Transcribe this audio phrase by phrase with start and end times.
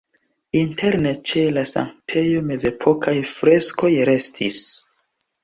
[0.59, 4.61] Interne ĉe la sanktejo mezepokaj freskoj restis.